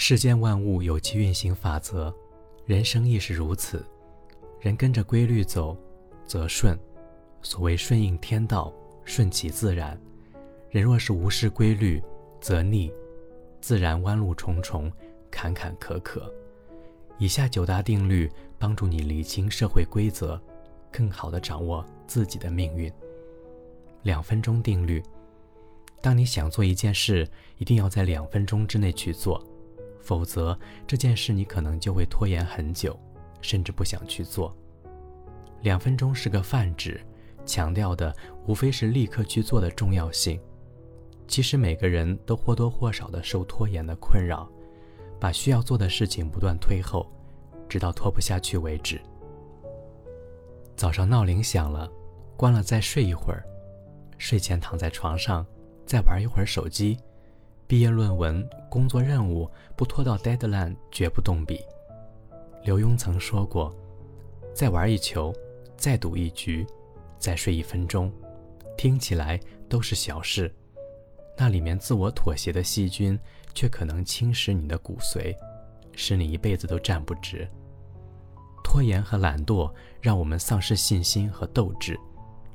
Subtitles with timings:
[0.00, 2.14] 世间万物有其运行法则，
[2.66, 3.84] 人生亦是如此。
[4.60, 5.76] 人跟着规律走，
[6.24, 6.78] 则顺。
[7.42, 8.72] 所谓顺应天道，
[9.04, 10.00] 顺其自然。
[10.70, 12.00] 人若是无视规律，
[12.40, 12.92] 则逆，
[13.60, 14.90] 自然弯路重重，
[15.32, 16.22] 坎坎坷坷。
[17.18, 20.40] 以下九大定律帮助你理清社会规则，
[20.92, 22.90] 更好地掌握自己的命运。
[24.04, 25.02] 两分钟定律：
[26.00, 27.28] 当你想做一件事，
[27.58, 29.44] 一定要在两分钟之内去做，
[30.00, 32.98] 否则这件事你可能就会拖延很久，
[33.40, 34.56] 甚至不想去做。
[35.62, 37.00] 两分钟是个泛指，
[37.44, 38.14] 强调的
[38.46, 40.40] 无非是立刻去做的重要性。
[41.26, 44.48] 其实每个人都或多或少的受拖延的困扰，
[45.20, 47.06] 把需要做的事情不断推后，
[47.68, 49.00] 直到拖不下去为止。
[50.74, 51.90] 早上闹铃响了，
[52.36, 53.44] 关了再睡一会儿。
[54.16, 55.44] 睡前躺在床上，
[55.84, 56.96] 再玩一会儿手机。
[57.66, 61.60] 毕业论文、工作任务不拖到 deadline 绝不动笔。
[62.62, 63.74] 刘墉曾说过
[64.54, 65.34] ：“再玩一球，
[65.76, 66.66] 再赌一局，
[67.18, 68.12] 再睡一分钟，
[68.76, 70.52] 听起来都是小事，
[71.36, 73.18] 那里面自我妥协的细菌
[73.54, 75.34] 却可能侵蚀你的骨髓，
[75.94, 77.48] 使你一辈子都站不直。
[78.62, 81.98] 拖延和懒惰让我们丧失信心和斗志。”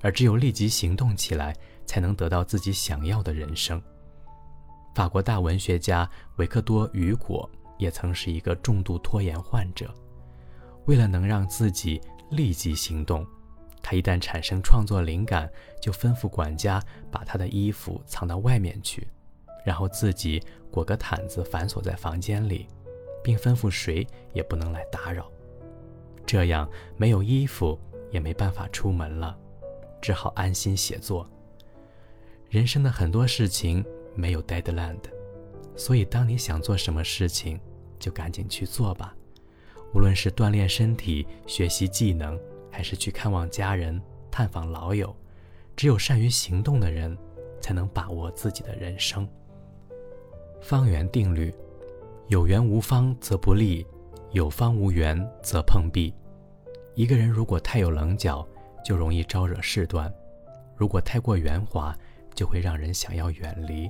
[0.04, 3.82] 而只有立即行动起来，才能得到自己想要的人生。
[4.94, 9.94] 法国大文学家维克多·雨果也曾是一个重度拖延患者。
[10.86, 13.26] 为了能让自己立即行动，
[13.82, 19.08] 他一旦产生创作灵感，就吩咐管家把他的衣服藏到外面去，
[19.66, 22.68] 然后自己裹个毯子反锁在房间里，
[23.24, 25.30] 并吩咐谁也不能来打扰。
[26.26, 27.80] 这样没有衣服
[28.12, 29.38] 也没办法出门了。
[30.02, 31.26] 只好安心写作。
[32.50, 33.84] 人生的很多事情
[34.16, 34.98] 没有 deadline，
[35.76, 37.60] 所以当你想做什么事情，
[38.00, 39.16] 就赶紧去做吧。
[39.94, 42.40] 无论是锻炼身体、学习技能，
[42.72, 45.16] 还是去看望家人、探访老友，
[45.76, 47.18] 只有善于行动的人，
[47.62, 49.28] 才能把握自己的人生。
[50.62, 51.54] 方圆定律：
[52.28, 53.86] 有缘无方则不利，
[54.32, 56.14] 有方无缘则碰壁。
[56.96, 58.48] 一个人如果太有棱角，
[58.86, 60.12] 就容易招惹事端，
[60.76, 61.96] 如果太过圆滑，
[62.34, 63.90] 就会让人想要远离。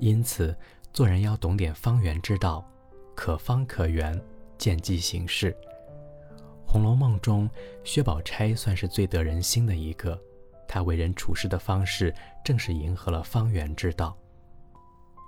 [0.00, 0.56] 因此，
[0.92, 2.64] 做人要懂点方圆之道，
[3.14, 4.20] 可方可圆，
[4.56, 5.56] 见机行事。
[6.72, 7.48] 《红楼梦》中，
[7.84, 10.18] 薛宝钗算是最得人心的一个，
[10.66, 14.16] 她为人处事的方式正是迎合了方圆之道。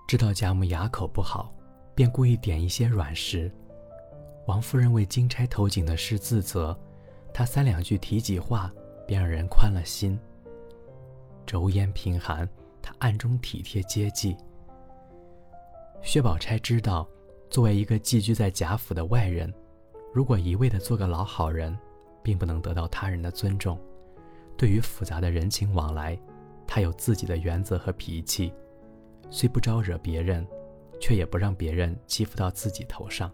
[0.09, 1.55] 知道贾母牙口不好，
[1.95, 3.53] 便故意点一些软食。
[4.47, 6.77] 王夫人为金钗投井的事自责。
[7.35, 8.71] 他三两句提几话，
[9.07, 10.19] 便让人宽了心。
[11.47, 12.49] 昼烟贫寒，
[12.83, 14.37] 他暗中体贴接济。
[16.03, 17.09] 薛宝钗知道，
[17.49, 19.53] 作为一个寄居在贾府的外人，
[20.13, 21.79] 如果一味的做个老好人，
[22.25, 23.79] 并不能得到他人的尊重。
[24.57, 26.19] 对于复杂的人情往来，
[26.67, 28.53] 他有自己的原则和脾气，
[29.31, 30.45] 虽不招惹别人，
[31.01, 33.31] 却也不让别人欺负到自己头上。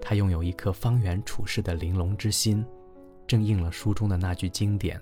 [0.00, 2.66] 他拥有一颗方圆处事的玲珑之心。
[3.28, 5.00] 正应了书中的那句经典：“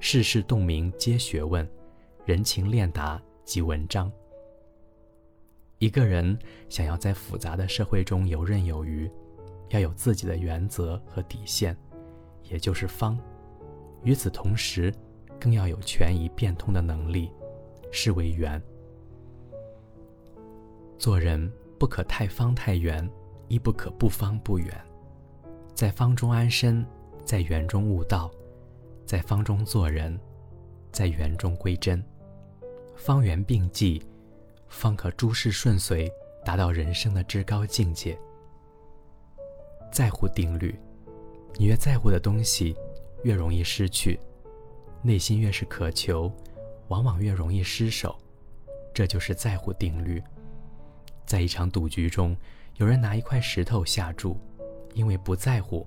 [0.00, 1.66] 世事洞明皆学问，
[2.26, 4.12] 人情练达即文章。”
[5.78, 6.36] 一个人
[6.68, 9.10] 想要在复杂的社会中游刃有余，
[9.68, 11.76] 要有自己的原则和底线，
[12.42, 13.18] 也就是方。
[14.02, 14.92] 与此同时，
[15.38, 17.30] 更要有权宜变通的能力，
[17.92, 18.60] 是为圆。
[20.98, 23.08] 做人不可太方太圆，
[23.46, 24.72] 亦不可不方不圆，
[25.74, 26.84] 在方中安身。
[27.24, 28.30] 在圆中悟道，
[29.04, 30.18] 在方中做人，
[30.90, 32.02] 在圆中归真，
[32.96, 34.02] 方圆并济，
[34.68, 36.10] 方可诸事顺遂，
[36.44, 38.18] 达到人生的至高境界。
[39.90, 40.78] 在乎定律，
[41.58, 42.76] 你越在乎的东西，
[43.22, 44.18] 越容易失去；
[45.02, 46.32] 内心越是渴求，
[46.88, 48.16] 往往越容易失手。
[48.94, 50.22] 这就是在乎定律。
[51.24, 52.36] 在一场赌局中，
[52.76, 54.38] 有人拿一块石头下注，
[54.94, 55.86] 因为不在乎。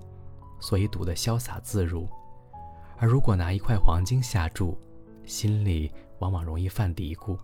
[0.60, 2.08] 所以赌得潇洒自如，
[2.96, 4.78] 而如果拿一块黄金下注，
[5.26, 5.90] 心里
[6.20, 7.36] 往往容易犯嘀咕，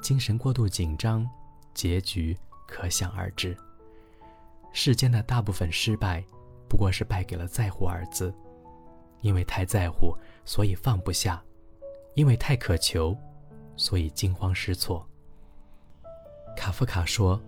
[0.00, 1.28] 精神过度紧张，
[1.74, 2.36] 结局
[2.66, 3.56] 可想而知。
[4.72, 6.24] 世间的大部分失败，
[6.68, 8.32] 不过是败给了“在乎”二字。
[9.20, 11.42] 因为太在乎，所以放不下；
[12.14, 13.16] 因为太渴求，
[13.76, 15.04] 所以惊慌失措。
[16.56, 17.40] 卡夫卡说：“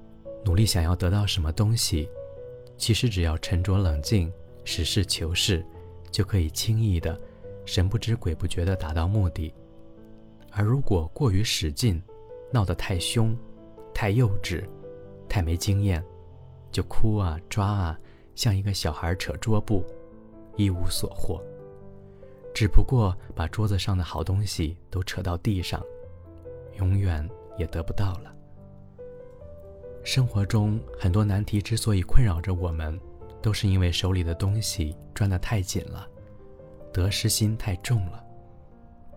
[0.45, 2.09] 努力想要得到什么东西，
[2.77, 4.33] 其实只要沉着冷静。”
[4.65, 5.65] 实事求是，
[6.11, 7.19] 就可以轻易的、
[7.65, 9.53] 神不知鬼不觉的达到目的；
[10.51, 12.01] 而如果过于使劲，
[12.51, 13.37] 闹得太凶、
[13.95, 14.65] 太幼稚，
[15.29, 16.05] 太没经验，
[16.71, 17.99] 就哭啊抓啊，
[18.35, 19.85] 像一个小孩扯桌布，
[20.57, 21.43] 一无所获。
[22.53, 25.81] 只不过把桌子上的好东西都扯到地上，
[26.79, 27.27] 永远
[27.57, 28.35] 也得不到了。
[30.03, 32.99] 生活中很多难题之所以困扰着我们，
[33.41, 36.09] 都是因为手里的东西攥得太紧了，
[36.93, 38.25] 得失心太重了。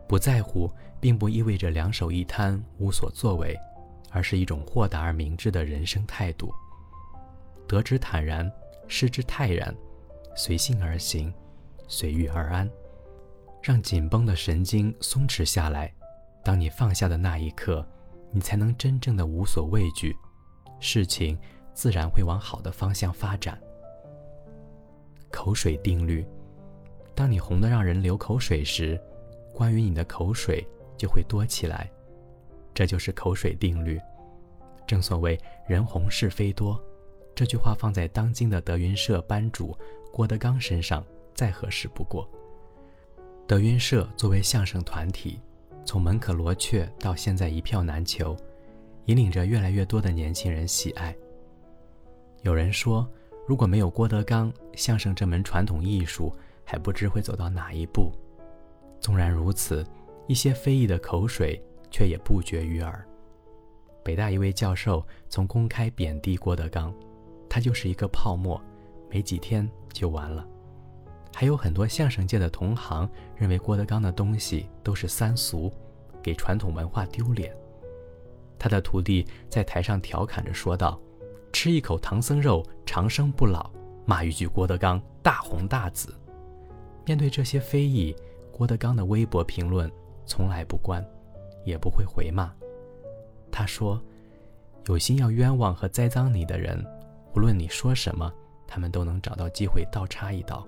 [0.07, 0.69] 不在乎，
[1.03, 3.59] 并不意味着两手一摊无所作为，
[4.09, 6.49] 而是一种豁达而明智的人生态度。
[7.67, 8.49] 得之坦然，
[8.87, 9.75] 失之泰然，
[10.33, 11.33] 随性而行，
[11.89, 12.71] 随遇而安，
[13.61, 15.93] 让紧绷的神经松弛下来。
[16.41, 17.85] 当你放下的那一刻，
[18.31, 20.15] 你才能真正的无所畏惧。
[20.79, 21.37] 事情
[21.73, 23.59] 自然会往好的方向发展。
[25.29, 26.25] 口水定律：
[27.13, 28.97] 当你红得让人流口水时，
[29.53, 30.65] 关于你的口水
[30.97, 31.89] 就会多起来，
[32.73, 33.99] 这就是口水定律。
[34.85, 36.81] 正所谓“人红是非多”，
[37.35, 39.77] 这句话放在当今的德云社班主
[40.11, 41.03] 郭德纲身上
[41.33, 42.29] 再合适不过。
[43.47, 45.39] 德云社作为相声团体，
[45.85, 48.35] 从门可罗雀到现在一票难求。
[49.07, 51.13] 引领着越来越多的年轻人喜爱。
[52.41, 53.05] 有人说，
[53.45, 58.13] 如果没有郭德纲，相声这门传统艺术还不知会走到哪一步。
[59.01, 59.85] 纵然如此，
[60.27, 61.61] 一些非议的口水
[61.91, 63.05] 却也不绝于耳。
[64.03, 66.93] 北大一位教授曾公开贬低郭德纲，
[67.49, 68.61] 他就是一个泡沫，
[69.09, 70.45] 没几天就完了。
[71.33, 75.71] 还有很多相声界的同行认为郭德纲的东西都是三俗，
[76.21, 77.55] 给传统文化丢脸。
[78.59, 80.99] 他的徒弟在台上调侃着说道
[81.51, 83.71] ：“吃一口唐僧肉，长生不老；
[84.05, 86.13] 骂一句郭德纲，大红大紫。”
[87.05, 88.15] 面对这些非议，
[88.51, 89.91] 郭德纲的微博评论
[90.25, 91.05] 从来不关，
[91.65, 92.53] 也不会回骂。
[93.51, 94.01] 他说
[94.87, 96.83] ：“有心要冤枉和栽赃你的人，
[97.35, 98.31] 无论你说什么，
[98.67, 100.67] 他们都能找到机会倒插一刀。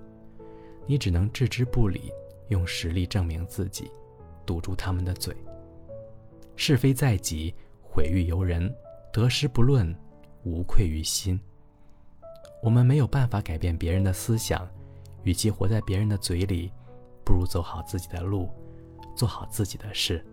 [0.86, 2.12] 你只能置之不理，
[2.48, 3.90] 用实力证明自己，
[4.44, 5.34] 堵住他们的嘴。
[6.56, 7.54] 是非在己。”
[7.88, 8.70] 毁誉由人，
[9.10, 9.96] 得失不论，
[10.42, 11.40] 无愧于心。
[12.62, 14.68] 我们没有办法改变别人的思想，
[15.22, 16.70] 与其活在别人的嘴里，
[17.24, 18.50] 不如走好自己的路，
[19.16, 20.24] 做好自己的事。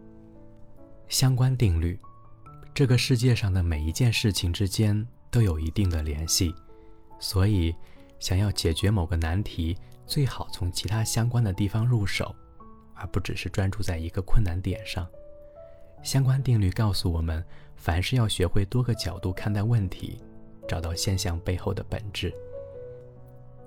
[1.08, 2.00] 相关定律：
[2.74, 6.54] 这个世界上的每一件事情之间都有一定的联系，
[7.20, 7.74] 所以
[8.20, 12.36] 想要解决某个难题，最好从其他相关的地方入手，
[12.94, 15.08] 而不只是专注在一个困难点上。
[16.02, 17.44] 相关定律告诉我们，
[17.78, 20.20] 凡事要学会多个角度看待问题，
[20.68, 22.34] 找到现象背后的本质。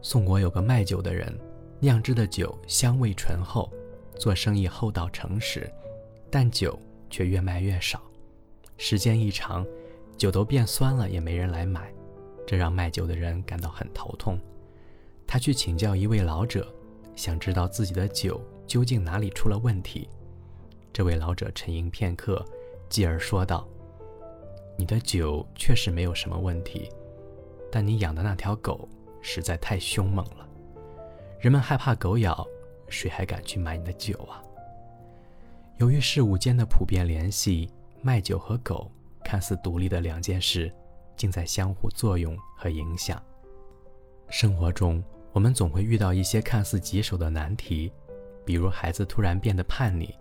[0.03, 1.35] 宋国有个卖酒的人，
[1.81, 3.73] 酿制的酒香味醇厚，
[4.19, 5.71] 做生意厚道诚实，
[6.31, 6.79] 但酒
[7.11, 8.03] 却越卖越少。
[8.79, 9.67] 时间一长，
[10.17, 11.93] 酒都变酸了，也没人来买，
[12.47, 14.39] 这让卖酒的人感到很头痛。
[15.27, 16.67] 他去请教一位老者，
[17.15, 20.09] 想知道自己的酒究竟哪里出了问题。
[20.93, 22.45] 这位老者沉吟片刻，
[22.89, 23.67] 继而说道
[24.79, 26.89] ：“你的酒确实没有什么问题，
[27.71, 28.89] 但你养的那条狗
[29.21, 30.49] 实在太凶猛了。
[31.41, 32.47] 人们害怕狗咬，
[32.89, 34.43] 谁还敢去买你的酒啊？”
[35.79, 38.91] 由于事物间的普遍联系，卖酒和狗
[39.23, 40.73] 看似独立的两件事，
[41.17, 43.23] 竟在相互作用和影响。
[44.29, 47.93] 生活中，我们总会遇到一些看似棘手的难题，
[48.45, 50.15] 比如孩子突然变得叛逆。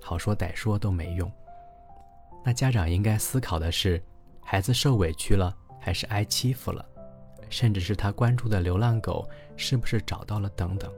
[0.00, 1.30] 好说歹说都没用。
[2.44, 4.02] 那家长应该思考的是，
[4.42, 6.84] 孩子受委屈了还是挨欺负了，
[7.48, 10.92] 甚至是他关注的流浪狗是不是找到了等等。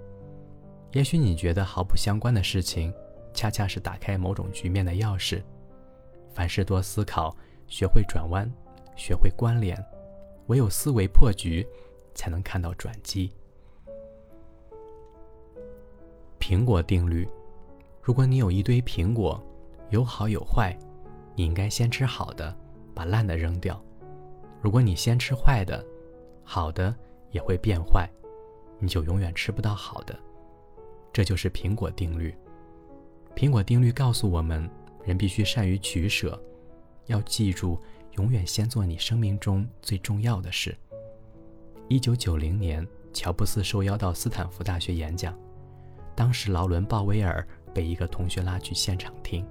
[0.94, 2.94] 也许你觉得毫不相关的事情，
[3.32, 5.42] 恰恰是打开某种局面的钥匙。
[6.32, 7.36] 凡事多思考，
[7.66, 8.48] 学会转弯，
[8.96, 9.76] 学会关联，
[10.46, 11.66] 唯有思维破局，
[12.14, 13.32] 才能看到转机。
[16.38, 17.28] 苹果定律。
[18.00, 19.42] 如果你有一堆苹果，
[19.90, 20.78] 有好有坏，
[21.34, 22.56] 你应该先吃好的，
[22.94, 23.82] 把烂的扔掉。
[24.60, 25.84] 如果你先吃坏的，
[26.44, 26.94] 好的
[27.32, 28.08] 也会变坏，
[28.78, 30.16] 你就永远吃不到好的。
[31.14, 32.35] 这就是苹果定律。
[33.35, 34.68] 苹果定律告诉我们，
[35.04, 36.38] 人必须善于取舍，
[37.06, 37.80] 要记住，
[38.16, 40.76] 永远先做你生命中最重要的事。
[41.88, 45.35] 一九九零年，乔布斯受邀到斯坦福大学演讲，
[46.14, 47.47] 当时劳伦·鲍威尔。
[47.75, 49.44] 被一个同学拉去现场听，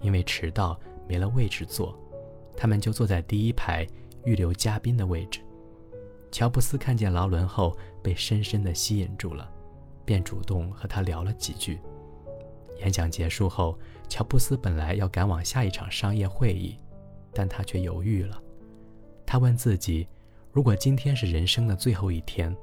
[0.00, 0.76] 因为迟到
[1.08, 1.96] 没了位置坐，
[2.56, 3.86] 他们就坐在第一排
[4.24, 5.38] 预留嘉宾的位置。
[6.32, 9.48] 乔布斯看见劳伦后，被深深地吸引住了，
[10.04, 11.80] 便主动和他聊了几句。
[12.78, 16.78] 演讲结束后，乔布斯本来要赶往下一场商业会议，
[17.32, 18.40] 但他却犹豫了。
[19.24, 20.06] 他问自己：
[20.52, 22.54] 如果今天是人生的最后一天，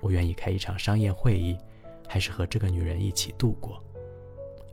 [0.00, 1.58] 我愿意开一场商业会议，
[2.06, 3.82] 还是和这个女人一起度过？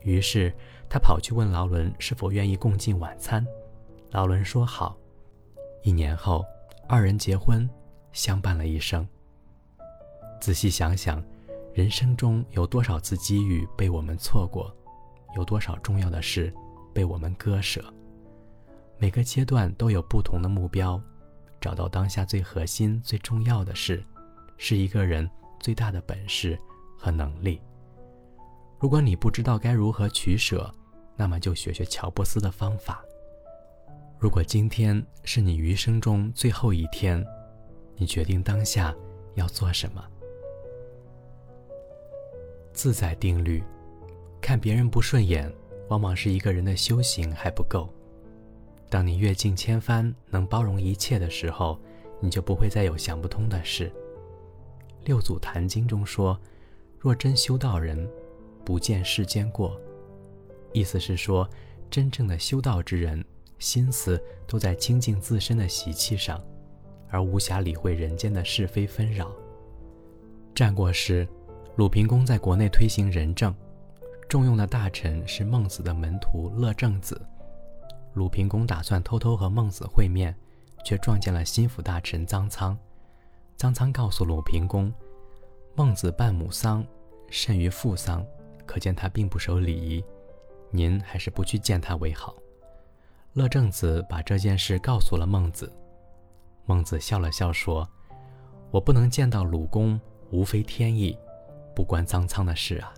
[0.02, 0.52] 于是
[0.88, 3.46] 他跑去问劳伦是否愿意共进晚餐。
[4.10, 4.96] 劳伦说好。
[5.82, 6.44] 一年后，
[6.86, 7.68] 二人结婚，
[8.12, 9.06] 相伴了一生。
[10.40, 11.22] 仔细想想，
[11.74, 14.70] 人生中有多少次机遇被我们错过，
[15.34, 16.52] 有多少重要的事
[16.92, 17.82] 被我们割舍？
[18.98, 21.00] 每个阶段都有不同的目标，
[21.58, 24.04] 找到当下最核心、最重要的事，
[24.58, 25.28] 是一个人
[25.60, 26.58] 最大的本事
[26.98, 27.58] 和能力。
[28.78, 30.70] 如果你不知道该如何取舍，
[31.16, 33.02] 那么就学学乔布斯的方法。
[34.18, 37.24] 如果今天是你余生中最后一天，
[37.96, 38.94] 你决定当下
[39.36, 40.04] 要做什么？
[42.72, 43.62] 自在定律：
[44.40, 45.52] 看别人不顺眼，
[45.88, 47.88] 往往是一个人的修行还不够。
[48.88, 51.78] 当你阅尽千帆，能包容一切的时候，
[52.20, 53.92] 你就不会再有想不通的事。
[55.04, 56.38] 六祖坛经中说
[56.98, 58.08] ：“若真修道人，
[58.64, 59.80] 不见世间过。”
[60.72, 61.48] 意思是说，
[61.90, 63.24] 真正的修道之人。
[63.58, 66.42] 心思都在清净自身的习气上，
[67.08, 69.30] 而无暇理会人间的是非纷扰。
[70.52, 71.28] 战国时，
[71.74, 73.54] 鲁平公在国内推行仁政，
[74.28, 77.18] 重用的大臣是孟子的门徒乐正子。
[78.12, 80.36] 鲁平公打算偷偷和孟子会面，
[80.84, 82.76] 却撞见了心腹大臣臧苍。
[83.56, 84.92] 臧苍告诉鲁平公，
[85.74, 86.84] 孟子办母丧，
[87.30, 88.22] 甚于父丧，
[88.66, 90.04] 可见他并不守礼仪，
[90.70, 92.34] 您还是不去见他为好。
[93.32, 95.72] 乐正子把这件事告诉了孟子，
[96.66, 97.88] 孟子笑了笑说
[98.70, 99.98] ：“我不能见到鲁公，
[100.30, 101.16] 无非天意，
[101.74, 102.92] 不关臧苍的事啊。”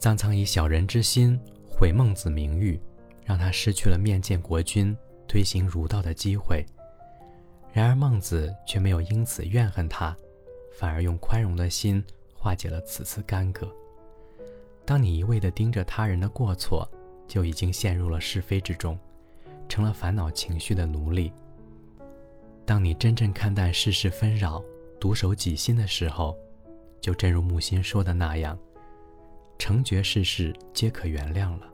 [0.00, 2.80] 臧苍以小人之心毁孟子名誉，
[3.24, 4.96] 让他失去了面见国君、
[5.28, 6.64] 推行儒道的机会。
[7.72, 10.16] 然而孟子却没有因此怨恨他，
[10.72, 12.02] 反而用宽容的心
[12.34, 13.70] 化解了此次干戈。
[14.84, 16.90] 当你一味地盯着他人的过错，
[17.28, 18.98] 就已经陷入了是非之中，
[19.68, 21.32] 成了烦恼情绪的奴隶。
[22.66, 24.64] 当你真正看淡世事纷扰，
[24.98, 26.36] 独守己心的时候，
[27.00, 28.58] 就正如木心说的那样，
[29.58, 31.70] 成觉世事皆可原谅了。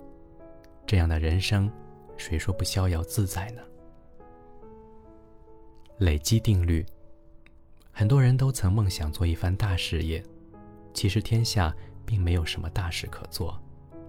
[0.86, 1.70] 这样的人生，
[2.16, 3.62] 谁说不逍遥自在呢？
[5.98, 6.84] 累积定律，
[7.90, 10.22] 很多人都曾梦想做一番大事业，
[10.94, 13.58] 其实天下并没有什么大事可做，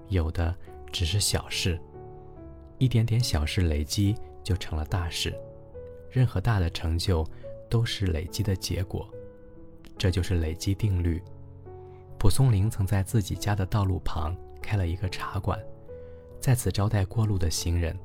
[0.09, 0.55] 有的。
[0.89, 1.77] 只是小事，
[2.77, 5.38] 一点点小事累积就成了大事。
[6.09, 7.27] 任何大的成就
[7.69, 9.07] 都是累积的结果，
[9.97, 11.21] 这就是累积定律。
[12.19, 15.59] 蒲松龄曾在自己家的道路旁开了一个茶馆，
[16.39, 17.97] 在此招待过路的行人。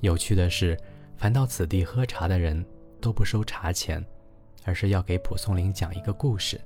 [0.00, 0.78] 有趣的是，
[1.16, 2.64] 凡到此地喝茶的人
[3.00, 4.04] 都不收茶钱，
[4.64, 6.60] 而是要给蒲松龄讲一个故事，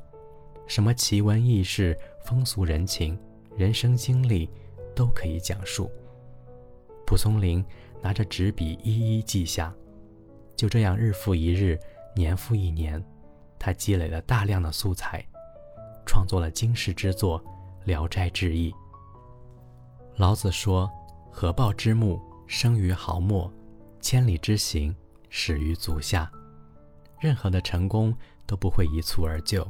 [0.66, 3.19] 什么奇闻异事、风俗人情、
[3.57, 4.50] 人生经历。
[4.92, 5.90] 都可以讲述。
[7.07, 7.64] 蒲松龄
[8.02, 9.73] 拿着纸笔一一记下，
[10.57, 11.78] 就这样日复一日，
[12.14, 13.02] 年复一年，
[13.61, 15.23] 他积累了大量的素材，
[16.07, 17.38] 创作了经世之作
[17.85, 18.73] 《聊斋志异》。
[20.17, 20.90] 老子说
[21.31, 23.52] ：“合抱之木，生于毫末；
[24.00, 24.97] 千里之行，
[25.29, 26.33] 始于足下。”
[27.21, 29.67] 任何的成功都不会一蹴而就，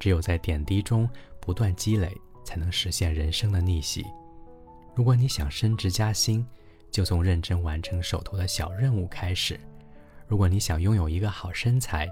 [0.00, 1.08] 只有在点滴中
[1.38, 4.06] 不断积累，才能实现人生的逆袭。
[4.94, 6.44] 如果你想升职加薪，
[6.90, 9.56] 就从认真完成手头的小任务开始；
[10.26, 12.08] 如果你想拥有一个好身材，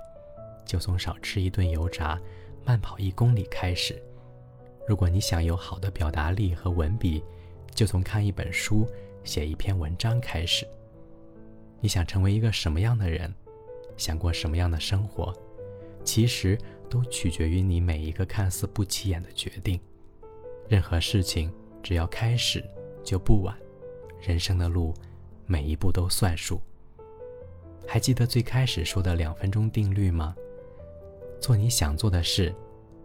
[0.67, 2.21] 就从少吃一顿油炸、
[2.65, 3.95] 慢跑一公里开始；
[4.87, 7.23] 如果你想有好的表达力和文笔，
[7.75, 8.87] 就从看一本书、
[9.25, 10.67] 写一篇文章开始。
[11.81, 13.33] 你想成为一个什么样的人，
[13.97, 15.33] 想过什么样的生活，
[16.05, 16.59] 其实
[16.91, 19.81] 都取决于你每一个看似不起眼的决定。
[20.69, 21.51] 任何事情，
[21.83, 22.63] 只要开始。
[23.05, 23.57] 就不晚，
[24.21, 24.93] 人生的路，
[25.47, 26.61] 每一步都算数。
[27.87, 30.35] 还记得最开始说的两分钟定律吗？
[31.41, 32.55] 做你想做的事，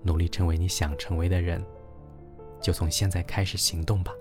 [0.04, 1.64] 努力成为你想成为的人，
[2.62, 4.12] 就从现在开始行动吧。